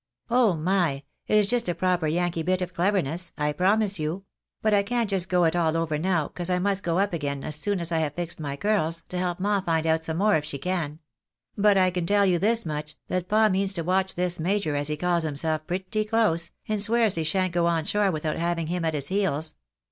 "Oh 0.31 0.55
my! 0.55 1.03
It 1.27 1.37
is 1.37 1.45
just 1.45 1.69
a 1.69 1.75
proper 1.75 2.07
Yankee 2.07 2.41
bit 2.41 2.63
of 2.63 2.73
cleverness, 2.73 3.33
I 3.37 3.53
promise 3.53 3.99
you; 3.99 4.23
but 4.63 4.73
I 4.73 4.81
can't 4.81 5.07
just 5.07 5.29
go 5.29 5.43
it 5.43 5.55
all 5.55 5.77
over 5.77 5.99
now, 5.99 6.29
'cause 6.29 6.49
I 6.49 6.57
must 6.57 6.81
go 6.81 6.97
up 6.97 7.13
again 7.13 7.43
as 7.43 7.55
soon 7.55 7.79
as 7.79 7.91
I 7.91 7.99
have 7.99 8.15
fixed 8.15 8.39
my 8.39 8.55
curls, 8.55 9.03
to 9.09 9.19
help 9.19 9.39
ma 9.39 9.61
find 9.61 9.85
out 9.85 10.03
some 10.03 10.17
more 10.17 10.35
if 10.37 10.43
she 10.45 10.57
can; 10.57 10.97
but 11.55 11.77
I 11.77 11.91
can 11.91 12.07
tell 12.07 12.25
you 12.25 12.39
this 12.39 12.65
much, 12.65 12.95
that 13.09 13.29
pa 13.29 13.47
means 13.47 13.73
to 13.73 13.83
watch 13.83 14.15
this 14.15 14.39
major, 14.39 14.75
as 14.75 14.87
he 14.87 14.97
calls 14.97 15.21
himself, 15.21 15.67
pretty 15.67 16.03
close, 16.05 16.49
and 16.67 16.81
swears 16.81 17.13
he 17.13 17.23
shan't 17.23 17.53
go 17.53 17.67
on 17.67 17.83
shore 17.85 18.09
without 18.09 18.37
having 18.37 18.65
him 18.65 18.83
at 18.83 18.95
his 18.95 19.09
heels. 19.09 19.53